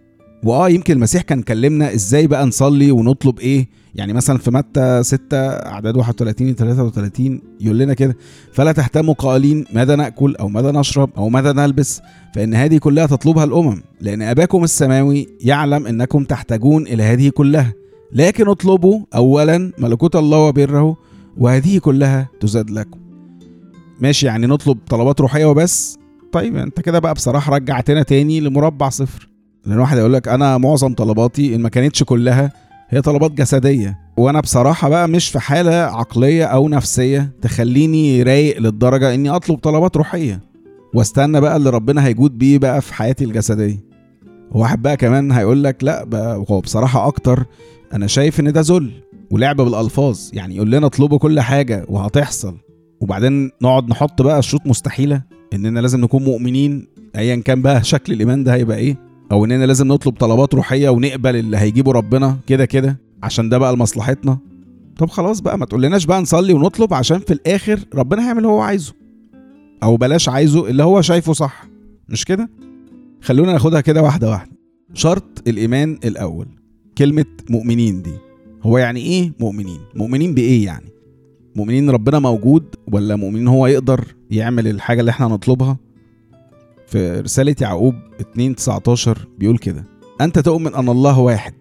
وآه 0.43 0.69
يمكن 0.69 0.93
المسيح 0.93 1.21
كان 1.21 1.41
كلمنا 1.41 1.93
إزاي 1.93 2.27
بقى 2.27 2.45
نصلي 2.45 2.91
ونطلب 2.91 3.39
إيه؟ 3.39 3.67
يعني 3.95 4.13
مثلا 4.13 4.37
في 4.37 4.51
متى 4.51 5.03
6 5.03 5.37
أعداد 5.37 5.97
31 5.97 6.47
ل 6.47 6.55
33 6.55 7.41
يقول 7.61 7.77
لنا 7.79 7.93
كده 7.93 8.17
فلا 8.53 8.71
تهتموا 8.71 9.13
قائلين 9.13 9.65
ماذا 9.73 9.95
نأكل 9.95 10.35
أو 10.35 10.47
ماذا 10.49 10.71
نشرب 10.71 11.09
أو 11.17 11.29
ماذا 11.29 11.51
نلبس 11.53 12.01
فإن 12.35 12.53
هذه 12.55 12.77
كلها 12.77 13.05
تطلبها 13.05 13.43
الأمم 13.43 13.81
لأن 14.01 14.21
أباكم 14.21 14.63
السماوي 14.63 15.27
يعلم 15.41 15.87
إنكم 15.87 16.23
تحتاجون 16.23 16.87
إلى 16.87 17.03
هذه 17.03 17.29
كلها. 17.29 17.73
لكن 18.13 18.47
اطلبوا 18.47 18.99
اولا 19.15 19.71
ملكوت 19.77 20.15
الله 20.15 20.37
وبره 20.37 20.97
وهذه 21.37 21.77
كلها 21.77 22.29
تزاد 22.39 22.69
لكم. 22.69 22.99
ماشي 23.99 24.25
يعني 24.25 24.47
نطلب 24.47 24.77
طلبات 24.89 25.21
روحية 25.21 25.45
وبس؟ 25.45 25.97
طيب 26.31 26.55
أنت 26.55 26.79
كده 26.81 26.99
بقى 26.99 27.13
بصراحة 27.13 27.53
رجعتنا 27.55 28.03
تاني 28.03 28.39
لمربع 28.39 28.89
صفر. 28.89 29.30
لأن 29.65 29.79
واحد 29.79 29.97
يقول 29.97 30.13
لك 30.13 30.27
أنا 30.27 30.57
معظم 30.57 30.93
طلباتي 30.93 31.55
إن 31.55 31.61
ما 31.61 31.69
كانتش 31.69 32.03
كلها 32.03 32.51
هي 32.89 33.01
طلبات 33.01 33.31
جسدية. 33.31 33.99
وأنا 34.17 34.39
بصراحة 34.39 34.89
بقى 34.89 35.07
مش 35.07 35.29
في 35.29 35.39
حالة 35.39 35.71
عقلية 35.75 36.45
أو 36.45 36.69
نفسية 36.69 37.31
تخليني 37.41 38.23
رايق 38.23 38.59
للدرجة 38.59 39.13
إني 39.13 39.29
أطلب 39.29 39.57
طلبات 39.57 39.97
روحية. 39.97 40.41
واستنى 40.93 41.41
بقى 41.41 41.57
اللي 41.57 41.69
ربنا 41.69 42.05
هيجود 42.05 42.37
بيه 42.37 42.57
بقى 42.57 42.81
في 42.81 42.93
حياتي 42.93 43.23
الجسدية. 43.25 43.77
واحد 44.51 44.81
بقى 44.81 44.97
كمان 44.97 45.31
هيقول 45.31 45.63
لك 45.63 45.83
لا 45.83 46.03
بقى 46.03 46.43
هو 46.49 46.59
بصراحة 46.61 47.07
أكتر 47.07 47.45
أنا 47.93 48.07
شايف 48.07 48.39
إن 48.39 48.53
ده 48.53 48.61
ذل 48.61 48.91
ولعب 49.31 49.55
بالألفاظ. 49.55 50.19
يعني 50.33 50.55
يقول 50.55 50.71
لنا 50.71 50.85
اطلبوا 50.87 51.17
كل 51.17 51.39
حاجة 51.39 51.85
وهتحصل. 51.89 52.57
وبعدين 53.01 53.51
نقعد 53.61 53.89
نحط 53.89 54.21
بقى 54.21 54.41
شروط 54.41 54.61
مستحيلة 54.67 55.21
إننا 55.53 55.79
لازم 55.79 56.01
نكون 56.01 56.23
مؤمنين 56.23 56.87
ايا 57.15 57.35
كان 57.35 57.61
بقى 57.61 57.83
شكل 57.83 58.13
الإيمان 58.13 58.43
ده 58.43 58.53
هيبقى 58.53 58.77
إيه. 58.77 59.10
أو 59.31 59.45
إننا 59.45 59.65
لازم 59.65 59.87
نطلب 59.87 60.13
طلبات 60.13 60.53
روحية 60.53 60.89
ونقبل 60.89 61.35
اللي 61.35 61.57
هيجيبه 61.57 61.91
ربنا 61.91 62.37
كده 62.47 62.65
كده 62.65 62.99
عشان 63.23 63.49
ده 63.49 63.57
بقى 63.57 63.73
لمصلحتنا. 63.73 64.37
طب 64.97 65.09
خلاص 65.09 65.39
بقى 65.39 65.57
ما 65.57 65.65
تقولناش 65.65 66.05
بقى 66.05 66.21
نصلي 66.21 66.53
ونطلب 66.53 66.93
عشان 66.93 67.19
في 67.19 67.33
الآخر 67.33 67.79
ربنا 67.95 68.25
هيعمل 68.25 68.37
اللي 68.37 68.47
هو 68.47 68.59
عايزه. 68.61 68.93
أو 69.83 69.97
بلاش 69.97 70.29
عايزه 70.29 70.67
اللي 70.69 70.83
هو 70.83 71.01
شايفه 71.01 71.33
صح. 71.33 71.63
مش 72.09 72.25
كده؟ 72.25 72.49
خلونا 73.21 73.51
ناخدها 73.51 73.81
كده 73.81 74.01
واحدة 74.01 74.29
واحدة. 74.29 74.51
شرط 74.93 75.43
الإيمان 75.47 75.97
الأول. 76.05 76.47
كلمة 76.97 77.25
مؤمنين 77.49 78.01
دي. 78.01 78.13
هو 78.63 78.77
يعني 78.77 78.99
إيه 78.99 79.33
مؤمنين؟ 79.39 79.79
مؤمنين 79.95 80.33
بإيه 80.33 80.65
يعني؟ 80.65 80.85
مؤمنين 81.55 81.89
ربنا 81.89 82.19
موجود 82.19 82.63
ولا 82.91 83.15
مؤمنين 83.15 83.47
هو 83.47 83.67
يقدر 83.67 84.05
يعمل 84.31 84.67
الحاجة 84.67 84.99
اللي 84.99 85.11
إحنا 85.11 85.27
نطلبها 85.27 85.77
في 86.91 87.19
رسالة 87.19 87.55
يعقوب 87.61 87.95
2 88.21 88.55
19 88.55 89.27
بيقول 89.37 89.57
كده 89.57 89.85
أنت 90.21 90.39
تؤمن 90.39 90.75
أن 90.75 90.89
الله 90.89 91.19
واحد. 91.19 91.53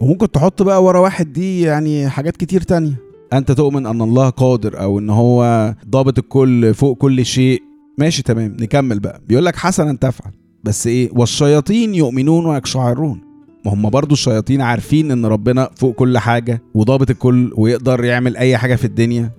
وممكن 0.00 0.30
تحط 0.30 0.62
بقى 0.62 0.84
ورا 0.84 0.98
واحد 0.98 1.32
دي 1.32 1.60
يعني 1.60 2.08
حاجات 2.08 2.36
كتير 2.36 2.60
تانية. 2.60 3.00
أنت 3.32 3.52
تؤمن 3.52 3.86
أن 3.86 4.02
الله 4.02 4.30
قادر 4.30 4.80
أو 4.80 4.98
إن 4.98 5.10
هو 5.10 5.74
ضابط 5.88 6.18
الكل 6.18 6.74
فوق 6.74 6.96
كل 6.98 7.24
شيء. 7.24 7.62
ماشي 7.98 8.22
تمام 8.22 8.56
نكمل 8.60 9.00
بقى. 9.00 9.20
بيقول 9.28 9.44
لك 9.44 9.56
حسنا 9.56 9.92
تفعل. 9.92 10.32
بس 10.64 10.86
إيه؟ 10.86 11.10
والشياطين 11.12 11.94
يؤمنون 11.94 12.46
ويقشعرون 12.46 13.20
ما 13.64 13.74
هم 13.74 13.90
برضو 13.90 14.12
الشياطين 14.14 14.60
عارفين 14.60 15.10
إن 15.10 15.26
ربنا 15.26 15.70
فوق 15.76 15.94
كل 15.94 16.18
حاجة 16.18 16.62
وضابط 16.74 17.10
الكل 17.10 17.52
ويقدر 17.56 18.04
يعمل 18.04 18.36
أي 18.36 18.56
حاجة 18.56 18.74
في 18.74 18.84
الدنيا. 18.84 19.30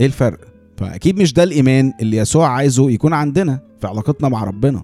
إيه 0.00 0.06
الفرق؟ 0.06 0.38
فأكيد 0.78 1.20
مش 1.20 1.32
ده 1.32 1.42
الإيمان 1.42 1.92
اللي 2.00 2.16
يسوع 2.16 2.48
عايزه 2.48 2.90
يكون 2.90 3.12
عندنا 3.12 3.60
في 3.80 3.86
علاقتنا 3.86 4.28
مع 4.28 4.44
ربنا. 4.44 4.82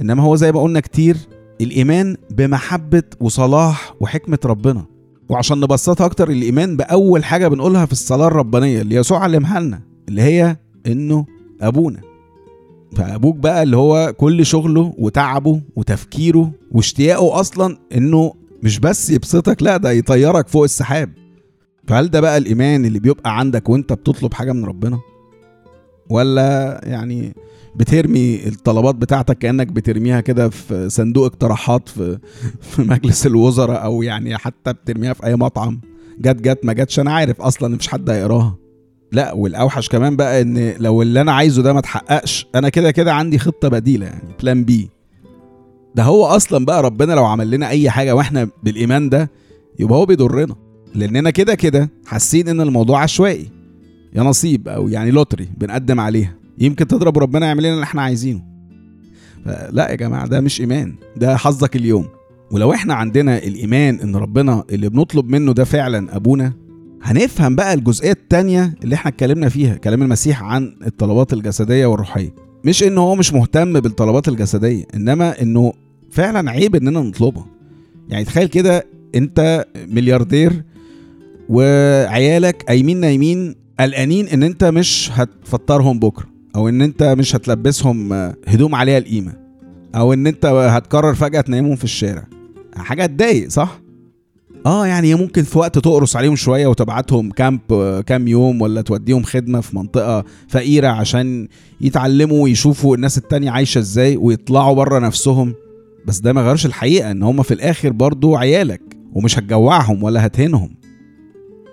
إنما 0.00 0.22
هو 0.22 0.36
زي 0.36 0.52
ما 0.52 0.62
قلنا 0.62 0.80
كتير 0.80 1.16
الإيمان 1.60 2.16
بمحبة 2.30 3.02
وصلاح 3.20 3.94
وحكمة 4.00 4.38
ربنا. 4.44 4.84
وعشان 5.28 5.60
نبسطها 5.60 6.04
أكتر 6.06 6.30
الإيمان 6.30 6.76
بأول 6.76 7.24
حاجة 7.24 7.48
بنقولها 7.48 7.86
في 7.86 7.92
الصلاة 7.92 8.26
الربانية 8.26 8.80
اللي 8.80 8.94
يسوع 8.94 9.18
علمها 9.18 9.60
لنا 9.60 9.80
اللي 10.08 10.22
هي 10.22 10.56
إنه 10.86 11.26
أبونا. 11.60 12.00
فأبوك 12.96 13.36
بقى 13.36 13.62
اللي 13.62 13.76
هو 13.76 14.14
كل 14.16 14.46
شغله 14.46 14.94
وتعبه 14.98 15.60
وتفكيره 15.76 16.50
واشتياقه 16.72 17.40
أصلا 17.40 17.78
إنه 17.94 18.34
مش 18.62 18.78
بس 18.78 19.10
يبسطك 19.10 19.62
لا 19.62 19.76
ده 19.76 19.90
يطيرك 19.90 20.48
فوق 20.48 20.62
السحاب. 20.62 21.10
فهل 21.90 22.10
ده 22.10 22.20
بقى 22.20 22.38
الإيمان 22.38 22.84
اللي 22.84 22.98
بيبقى 22.98 23.38
عندك 23.38 23.68
وأنت 23.68 23.92
بتطلب 23.92 24.34
حاجة 24.34 24.52
من 24.52 24.64
ربنا؟ 24.64 25.00
ولا 26.10 26.80
يعني 26.84 27.34
بترمي 27.76 28.46
الطلبات 28.48 28.94
بتاعتك 28.94 29.38
كأنك 29.38 29.66
بترميها 29.66 30.20
كده 30.20 30.48
في 30.48 30.88
صندوق 30.88 31.24
اقتراحات 31.26 31.88
في 31.88 32.18
في 32.60 32.82
مجلس 32.82 33.26
الوزراء 33.26 33.84
أو 33.84 34.02
يعني 34.02 34.38
حتى 34.38 34.72
بترميها 34.72 35.12
في 35.12 35.26
أي 35.26 35.36
مطعم؟ 35.36 35.80
جت 36.18 36.36
جت 36.40 36.58
ما 36.64 36.72
جاتش 36.72 37.00
أنا 37.00 37.12
عارف 37.12 37.40
أصلا 37.40 37.74
مفيش 37.74 37.88
حد 37.88 38.10
هيقراها. 38.10 38.56
لا 39.12 39.32
والأوحش 39.32 39.88
كمان 39.88 40.16
بقى 40.16 40.42
إن 40.42 40.74
لو 40.78 41.02
اللي 41.02 41.20
أنا 41.20 41.32
عايزه 41.32 41.62
ده 41.62 41.72
ما 41.72 41.78
اتحققش 41.78 42.46
أنا 42.54 42.68
كده 42.68 42.90
كده 42.90 43.14
عندي 43.14 43.38
خطة 43.38 43.68
بديلة 43.68 44.06
يعني 44.06 44.28
بلان 44.42 44.64
بي 44.64 44.90
ده 45.94 46.02
هو 46.02 46.26
أصلا 46.26 46.64
بقى 46.64 46.82
ربنا 46.82 47.12
لو 47.12 47.24
عمل 47.24 47.50
لنا 47.50 47.68
أي 47.68 47.90
حاجة 47.90 48.14
وإحنا 48.14 48.48
بالإيمان 48.62 49.08
ده 49.08 49.30
يبقى 49.78 49.98
هو 49.98 50.06
بيضرنا. 50.06 50.54
لاننا 50.94 51.30
كده 51.30 51.54
كده 51.54 51.90
حاسين 52.06 52.48
ان 52.48 52.60
الموضوع 52.60 53.02
عشوائي 53.02 53.48
يا 54.14 54.22
نصيب 54.22 54.68
أو 54.68 54.88
يعني 54.88 55.10
لوتري 55.10 55.48
بنقدم 55.58 56.00
عليها. 56.00 56.34
يمكن 56.58 56.86
تضرب 56.86 57.18
ربنا 57.18 57.46
يعمل 57.46 57.62
لنا 57.62 57.72
اللي 57.74 57.84
إحنا 57.84 58.02
عايزينه. 58.02 58.42
لا 59.70 59.90
يا 59.90 59.94
جماعة 59.94 60.26
ده 60.26 60.40
مش 60.40 60.60
إيمان 60.60 60.94
ده 61.16 61.36
حظك 61.36 61.76
اليوم. 61.76 62.06
ولو 62.50 62.72
إحنا 62.72 62.94
عندنا 62.94 63.38
الإيمان 63.38 64.00
إن 64.00 64.16
ربنا 64.16 64.64
اللي 64.70 64.88
بنطلب 64.88 65.28
منه 65.28 65.52
ده 65.52 65.64
فعلا 65.64 66.16
أبونا 66.16 66.52
هنفهم 67.02 67.56
بقى 67.56 67.74
الجزئية 67.74 68.12
التانية 68.12 68.74
اللي 68.84 68.94
إحنا 68.94 69.10
اتكلمنا 69.10 69.48
فيها 69.48 69.74
كلام 69.76 70.02
المسيح 70.02 70.42
عن 70.42 70.76
الطلبات 70.86 71.32
الجسدية 71.32 71.86
والروحية. 71.86 72.34
مش 72.64 72.82
انه 72.82 73.00
هو 73.00 73.14
مش 73.14 73.32
مهتم 73.32 73.80
بالطلبات 73.80 74.28
الجسدية 74.28 74.84
إنما 74.94 75.42
إنه 75.42 75.72
فعلا 76.10 76.50
عيب 76.50 76.76
إننا 76.76 77.00
نطلبها. 77.00 77.46
يعني 78.08 78.24
تخيل 78.24 78.48
كده 78.48 78.86
أنت 79.14 79.64
ملياردير 79.88 80.62
وعيالك 81.50 82.62
قايمين 82.62 83.00
نايمين 83.00 83.54
قلقانين 83.80 84.28
إن 84.28 84.42
أنت 84.42 84.64
مش 84.64 85.10
هتفطرهم 85.12 85.98
بكرة 85.98 86.26
أو 86.56 86.68
إن 86.68 86.82
أنت 86.82 87.02
مش 87.02 87.36
هتلبسهم 87.36 88.12
هدوم 88.46 88.74
عليها 88.74 88.98
القيمة 88.98 89.32
أو 89.94 90.12
إن 90.12 90.26
أنت 90.26 90.46
هتقرر 90.46 91.14
فجأة 91.14 91.40
تنيمهم 91.40 91.76
في 91.76 91.84
الشارع. 91.84 92.24
حاجة 92.76 93.06
تضايق 93.06 93.48
صح؟ 93.48 93.80
آه 94.66 94.86
يعني 94.86 95.14
ممكن 95.14 95.42
في 95.42 95.58
وقت 95.58 95.78
تقرص 95.78 96.16
عليهم 96.16 96.36
شوية 96.36 96.66
وتبعتهم 96.66 97.30
كامب 97.30 97.60
كام 98.06 98.28
يوم 98.28 98.62
ولا 98.62 98.80
توديهم 98.80 99.22
خدمة 99.22 99.60
في 99.60 99.76
منطقة 99.76 100.24
فقيرة 100.48 100.88
عشان 100.88 101.48
يتعلموا 101.80 102.42
ويشوفوا 102.42 102.96
الناس 102.96 103.18
التانية 103.18 103.50
عايشة 103.50 103.78
إزاي 103.78 104.16
ويطلعوا 104.16 104.74
بره 104.74 104.98
نفسهم. 104.98 105.54
بس 106.06 106.18
ده 106.18 106.32
ما 106.32 106.42
غيرش 106.42 106.66
الحقيقة 106.66 107.10
إن 107.10 107.22
هم 107.22 107.42
في 107.42 107.54
الآخر 107.54 107.90
برضو 107.92 108.36
عيالك 108.36 108.82
ومش 109.12 109.38
هتجوعهم 109.38 110.02
ولا 110.02 110.26
هتهنهم 110.26 110.79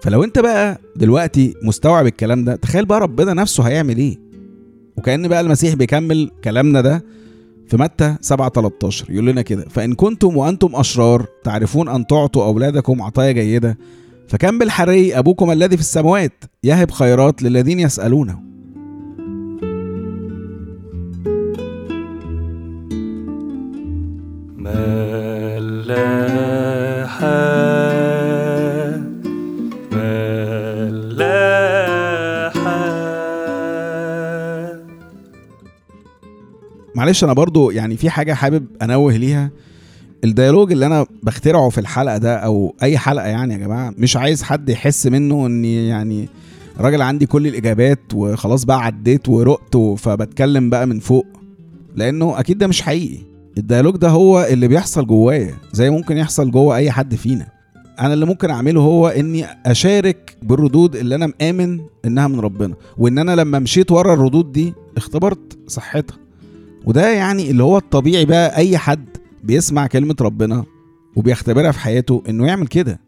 فلو 0.02 0.24
انت 0.24 0.40
بقى 0.40 0.82
دلوقتي 0.96 1.54
مستوعب 1.64 2.06
الكلام 2.06 2.44
ده 2.44 2.56
تخيل 2.56 2.86
بقى 2.86 3.00
ربنا 3.00 3.34
نفسه 3.34 3.64
هيعمل 3.64 3.98
إيه؟ 3.98 4.18
وكأن 4.98 5.28
بقى 5.28 5.42
المسيح 5.42 5.76
بيكمل 5.76 6.32
كلامنا 6.44 6.82
ده 6.82 7.06
في 7.68 7.78
متى؟ 7.78 8.16
7 8.22 8.50
13 8.50 9.12
يقول 9.12 9.26
لنا 9.26 9.42
كده 9.42 9.66
فإن 9.70 9.94
كنتم 9.94 10.38
وأنتم 10.38 10.76
أشرار 10.76 11.26
تعرفون 11.44 11.90
أن 11.90 12.08
تعطوا 12.08 12.46
أولادكم 12.46 13.02
عطايا 13.02 13.32
جيدة 13.32 13.78
فكم 14.28 14.60
بالحري 14.60 15.20
أبوكم 15.20 15.52
الذي 15.52 15.76
في 15.78 15.82
السماوات 15.82 16.44
يهب 16.64 16.92
خيرات 16.92 17.44
للذين 17.44 17.80
يسألونه. 17.80 18.40
ملاحة 24.58 24.97
معلش 37.08 37.24
أنا 37.24 37.34
برضو 37.34 37.72
يعني 37.72 37.98
في 37.98 38.10
حاجة 38.10 38.34
حابب 38.34 38.66
أنوه 38.82 39.14
ليها. 39.18 39.52
ال 40.24 40.29
dialogue 40.29 40.72
اللي 40.72 40.86
أنا 40.86 41.06
بخترعه 41.24 41.70
في 41.70 41.78
الحلقة 41.78 42.18
ده 42.18 42.36
أو 42.36 42.76
أي 42.84 42.98
حلقة 42.98 43.28
يعني 43.28 43.54
يا 43.54 43.60
جماعة 43.60 43.94
مش 43.98 44.18
عايز 44.18 44.44
حد 44.44 44.70
يحس 44.70 45.08
منه 45.08 45.46
اني 45.46 45.88
يعني 45.88 46.30
راجل 46.80 47.02
عندي 47.02 47.26
كل 47.26 47.48
الإجابات 47.48 48.00
وخلاص 48.14 48.64
بقى 48.64 48.86
عديت 48.86 49.30
ورقت 49.30 49.78
فبتكلم 49.98 50.70
بقى 50.70 50.88
من 50.88 51.00
فوق. 51.00 51.26
لأنه 51.96 52.40
أكيد 52.40 52.58
ده 52.58 52.68
مش 52.68 52.82
حقيقي. 52.82 53.18
ال 53.58 53.62
dialogue 53.62 53.98
ده 53.98 54.10
هو 54.10 54.44
اللي 54.50 54.68
بيحصل 54.68 55.06
جوايا 55.08 55.54
زي 55.72 55.90
ممكن 55.90 56.18
يحصل 56.18 56.52
جوه 56.52 56.76
أي 56.76 56.92
حد 56.92 57.16
فينا. 57.16 57.48
أنا 58.00 58.14
اللي 58.14 58.26
ممكن 58.26 58.50
أعمله 58.50 58.82
هو 58.82 59.08
إني 59.08 59.46
أشارك 59.66 60.38
بالردود 60.44 60.96
اللي 60.96 61.16
أنا 61.16 61.34
مآمن 61.42 61.80
إنها 62.06 62.28
من 62.28 62.40
ربنا. 62.40 62.76
وإن 62.98 63.18
أنا 63.20 63.36
لما 63.36 63.60
مشيت 63.60 63.92
ورا 63.92 64.14
الردود 64.14 64.52
دي 64.52 64.74
اختبرت 64.98 65.58
صحتها. 65.68 66.27
وده 66.88 67.10
يعني 67.10 67.52
اللي 67.52 67.64
هو 67.64 67.78
الطبيعي 67.78 68.26
بقى 68.26 68.58
أي 68.58 68.78
حد 68.78 69.06
بيسمع 69.44 69.88
كلمة 69.88 70.16
ربنا 70.22 70.66
وبيختبرها 71.16 71.72
في 71.72 71.80
حياته 71.80 72.24
إنه 72.30 72.48
يعمل 72.48 72.68
كده 72.68 73.00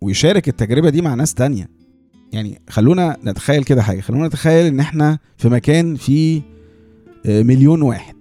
ويشارك 0.00 0.48
التجربة 0.48 0.90
دي 0.90 1.02
مع 1.02 1.14
ناس 1.14 1.34
تانية. 1.34 1.68
يعني 2.32 2.60
خلونا 2.70 3.16
نتخيل 3.24 3.64
كده 3.64 3.82
حاجة 3.82 4.00
خلونا 4.00 4.26
نتخيل 4.26 4.66
إن 4.66 4.80
إحنا 4.80 5.18
في 5.36 5.48
مكان 5.48 5.96
فيه 5.96 6.42
آه، 7.26 7.42
مليون 7.42 7.82
واحد 7.82 8.14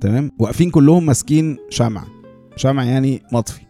تمام؟ 0.00 0.30
واقفين 0.38 0.70
كلهم 0.70 1.06
ماسكين 1.06 1.56
شمعة. 1.70 2.06
شمعة 2.56 2.84
يعني 2.84 3.22
مطفي. 3.32 3.60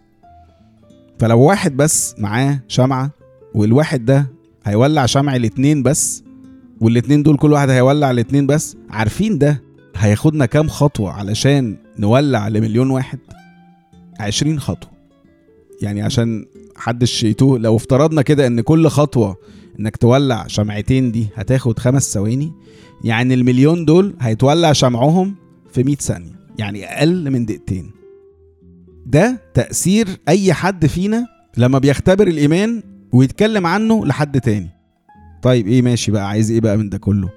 فلو 1.19 1.41
واحد 1.41 1.77
بس 1.77 2.15
معاه 2.19 2.61
شمعة 2.69 3.11
والواحد 3.55 4.05
ده 4.05 4.31
هيولع 4.65 5.07
شمع 5.07 5.37
الاتنين 5.37 5.83
بس 5.83 6.23
والاتنين 6.81 7.23
دول 7.23 7.37
كل 7.37 7.53
واحد 7.53 7.71
هيولع 7.71 8.11
الاتنين 8.11 8.47
بس 8.47 8.77
عارفين 8.91 9.39
ده 9.39 9.70
هياخدنا 9.97 10.47
كام 10.47 10.69
خطوة 10.69 11.13
علشان 11.13 11.77
نولع 11.99 12.49
لمليون 12.49 12.91
واحد؟ 12.91 13.19
عشرين 14.21 14.61
خطوة. 14.61 14.91
يعني 15.83 16.03
عشان 16.03 16.47
حدش 16.77 17.25
يتوه. 17.25 17.59
لو 17.59 17.77
افترضنا 17.77 18.23
كده 18.23 18.47
إن 18.47 18.61
كل 18.61 18.89
خطوة 18.89 19.37
إنك 19.81 19.97
تولع 19.97 20.47
شمعتين 20.47 21.13
دي 21.13 21.29
هتاخد 21.35 21.79
خمس 21.79 22.13
ثواني 22.15 22.53
يعني 23.05 23.35
المليون 23.35 23.85
دول 23.85 24.15
هيتولع 24.21 24.73
شمعهم 24.73 25.35
في 25.73 25.83
100 25.83 25.97
ثانية 25.97 26.33
يعني 26.59 26.85
أقل 26.85 27.31
من 27.31 27.47
دقيقتين. 27.47 27.91
ده 29.07 29.41
تأثير 29.55 30.07
أي 30.29 30.53
حد 30.53 30.87
فينا 30.87 31.27
لما 31.57 31.79
بيختبر 31.79 32.27
الإيمان 32.29 32.83
ويتكلم 33.13 33.67
عنه 33.67 34.07
لحد 34.07 34.41
تاني. 34.41 34.71
طيب 35.43 35.69
إيه 35.69 35.83
ماشي 35.83 36.13
بقى 36.13 36.29
عايز 36.29 36.51
إيه 36.51 36.61
بقى 36.61 36.77
من 36.77 36.89
ده 36.89 36.99
كله؟ 36.99 37.31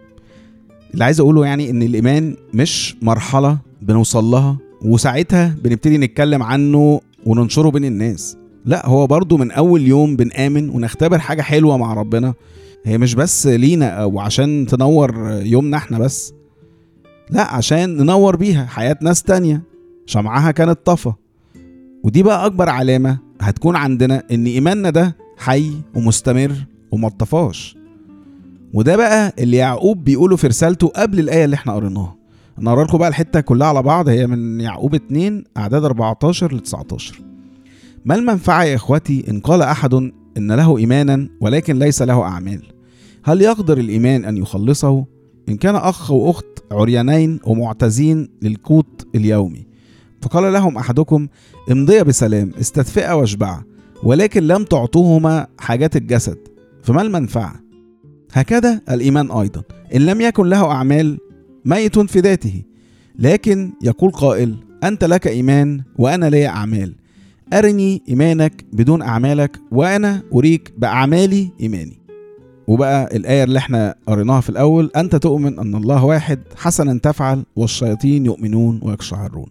اللي 0.94 1.04
عايز 1.04 1.20
اقوله 1.20 1.46
يعني 1.46 1.70
ان 1.70 1.82
الايمان 1.84 2.36
مش 2.54 2.96
مرحلة 3.02 3.58
بنوصل 3.82 4.24
لها 4.24 4.58
وساعتها 4.82 5.56
بنبتدي 5.64 5.98
نتكلم 5.98 6.44
عنه 6.44 7.02
وننشره 7.26 7.70
بين 7.70 7.86
الناس. 7.86 8.38
لا 8.66 8.88
هو 8.88 9.08
برضو 9.08 9.38
من 9.38 9.52
أول 9.52 9.82
يوم 9.82 10.16
بنآمن 10.16 10.70
ونختبر 10.70 11.20
حاجة 11.20 11.42
حلوة 11.42 11.78
مع 11.78 11.94
ربنا. 11.94 12.34
هي 12.86 12.98
مش 12.98 13.16
بس 13.16 13.48
لينا 13.48 13.88
أو 13.90 14.20
عشان 14.20 14.66
تنور 14.70 15.32
يومنا 15.44 15.78
إحنا 15.78 16.00
بس. 16.00 16.34
لا 17.30 17.54
عشان 17.54 17.98
ننور 17.98 18.36
بيها 18.36 18.66
حياة 18.66 18.98
ناس 19.02 19.24
تانية. 19.24 19.62
شمعها 20.06 20.52
كانت 20.52 20.80
طفى. 20.86 21.12
ودي 22.04 22.24
بقى 22.24 22.46
أكبر 22.46 22.70
علامة 22.70 23.18
هتكون 23.42 23.76
عندنا 23.76 24.24
إن 24.32 24.46
إيماننا 24.46 24.90
ده 24.90 25.16
حي 25.38 25.72
ومستمر 25.96 26.52
وما 26.92 27.08
اتطفاش. 27.08 27.76
وده 28.74 28.96
بقى 28.96 29.34
اللي 29.40 29.58
يعقوب 29.58 30.04
بيقوله 30.04 30.36
في 30.36 30.48
رسالته 30.48 30.88
قبل 30.88 31.20
الآية 31.20 31.46
اللي 31.46 31.54
إحنا 31.56 31.74
قريناها. 31.74 32.16
أنا 32.60 32.70
لكم 32.84 32.98
بقى 32.98 33.08
الحتة 33.08 33.40
كلها 33.42 33.68
على 33.68 33.82
بعض 33.84 34.10
هي 34.10 34.28
من 34.28 34.62
يعقوب 34.62 34.96
2 34.96 35.44
أعداد 35.58 35.84
14 35.84 36.54
ل 36.56 36.60
19 36.60 37.22
ما 38.06 38.16
المنفعة 38.16 38.64
يا 38.64 38.76
إخوتي 38.76 39.26
إن 39.30 39.40
قال 39.40 39.62
أحد 39.62 39.94
إن 40.38 40.52
له 40.52 40.78
ايمانا 40.78 41.30
ولكن 41.42 41.80
ليس 41.80 42.02
له 42.02 42.22
أعمال؟ 42.24 42.62
هل 43.24 43.42
يقدر 43.42 43.78
الإيمان 43.78 44.26
أن 44.26 44.38
يخلصه؟ 44.38 45.06
إن 45.50 45.58
كان 45.58 45.76
أخ 45.76 46.12
واخت 46.12 46.46
عريانين 46.72 47.40
ومعتزين 47.46 48.30
للقوت 48.42 49.08
اليومي. 49.16 49.66
فقال 50.22 50.54
لهم 50.54 50.78
أحدكم 50.78 51.28
امضي 51.72 52.04
بسلام 52.04 52.52
استدفئا 52.60 53.14
واشبعا 53.14 53.64
ولكن 54.04 54.44
لم 54.44 54.64
تعطوهما 54.64 55.48
حاجات 55.60 55.96
الجسد 55.96 56.38
فما 56.84 57.02
المنفعة؟ 57.02 57.56
هكذا 58.34 58.82
الإيمان 58.92 59.32
أيضا. 59.32 59.64
إن 59.96 60.02
لم 60.02 60.22
يكن 60.22 60.46
له 60.50 60.72
أعمال 60.72 61.18
ميت 61.66 62.00
في 62.00 62.20
ذاته 62.20 62.62
لكن 63.20 63.72
يقول 63.84 64.12
قائل 64.12 64.56
أنت 64.84 65.04
لك 65.04 65.28
إيمان 65.28 65.82
وأنا 65.98 66.30
لي 66.30 66.48
أعمال. 66.48 66.96
أرني 67.54 68.02
إيمانك 68.10 68.66
بدون 68.74 69.02
أعمالك 69.02 69.60
وأنا 69.72 70.22
أريك 70.34 70.74
بأعمالي 70.78 71.50
إيماني. 71.62 72.00
وبقى 72.68 73.16
الآية 73.16 73.44
اللي 73.44 73.60
إحنا 73.60 73.96
قريناها 74.08 74.42
في 74.42 74.50
الأول 74.50 74.92
أنت 74.96 75.16
تؤمن 75.16 75.60
أن 75.60 75.76
الله 75.76 76.06
واحد 76.06 76.40
حسنا 76.56 77.00
تفعل 77.00 77.44
والشياطين 77.56 78.26
يؤمنون 78.26 78.80
ويقشعرون. 78.84 79.48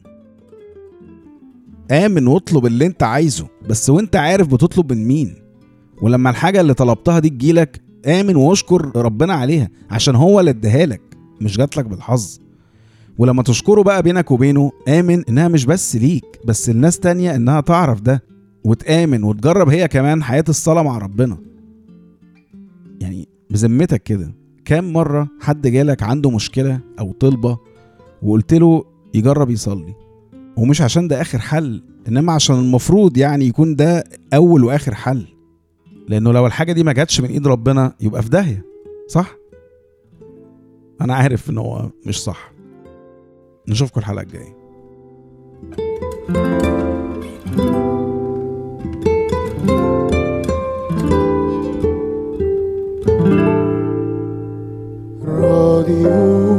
آمن 1.91 2.27
واطلب 2.27 2.67
اللي 2.67 2.87
أنت 2.87 3.03
عايزه 3.03 3.47
بس 3.69 3.91
وأنت 3.91 4.17
عارف 4.17 4.47
بتطلب 4.55 4.93
من 4.93 5.07
مين. 5.07 5.35
ولما 6.03 6.31
الحاجة 6.31 6.61
اللي 6.61 6.75
طلبتها 6.75 7.19
دي 7.19 7.31
تجيلك 7.31 7.81
آمن 8.07 8.37
واشكر 8.37 8.93
ربنا 8.97 9.35
عليها 9.35 9.69
عشان 9.91 10.15
هو 10.17 10.41
اللي 10.41 10.51
اداها 10.51 10.87
لك 10.87 11.01
مش 11.41 11.57
جاتلك 11.57 11.85
بالحظ. 11.85 12.39
ولما 13.19 13.43
تشكره 13.43 13.83
بقى 13.83 14.03
بينك 14.03 14.31
وبينه 14.31 14.73
آمن 14.89 15.25
إنها 15.29 15.49
مش 15.49 15.65
بس 15.67 15.97
ليك 15.97 16.25
بس 16.47 16.71
الناس 16.71 16.99
تانية 16.99 17.35
إنها 17.37 17.61
تعرف 17.61 18.01
ده 18.01 18.23
وتآمن 18.65 19.25
وتجرب 19.25 19.69
هي 19.69 19.89
كمان 19.89 20.23
حياة 20.23 20.45
الصلاة 20.49 20.83
مع 20.83 20.99
ربنا. 20.99 21.39
يعني 23.01 23.29
بذمتك 23.51 24.03
كده 24.03 24.35
كام 24.65 24.93
مرة 24.93 25.29
حد 25.41 25.67
جالك 25.67 26.03
عنده 26.03 26.31
مشكلة 26.31 26.81
أو 27.01 27.13
طلبة 27.13 27.59
وقلت 28.23 28.55
له 28.55 28.85
يجرب 29.15 29.51
يصلي؟ 29.51 29.95
ومش 30.57 30.83
عشان 30.83 31.09
ده 31.09 31.21
آخر 31.21 31.39
حل 31.39 31.83
إنما 32.09 32.33
عشان 32.33 32.57
المفروض 32.57 33.17
يعني 33.17 33.45
يكون 33.47 33.77
ده 33.77 34.05
أول 34.35 34.65
وآخر 34.65 34.95
حل. 34.95 35.27
لأنه 36.09 36.33
لو 36.33 36.47
الحاجة 36.47 36.73
دي 36.73 36.83
ما 36.85 36.93
جاتش 36.93 37.21
من 37.21 37.29
إيد 37.29 37.47
ربنا 37.47 37.95
يبقى 38.01 38.23
في 38.23 38.29
داهية 38.29 38.65
صح؟ 39.09 39.37
أنا 41.01 41.15
عارف 41.15 41.51
إن 41.51 41.59
هو 41.59 41.91
مش 42.07 42.23
صح 42.23 42.53
نشوفكم 43.69 44.01
الحلقة 44.01 44.23
الجاية 44.23 44.57
راديو 55.27 56.52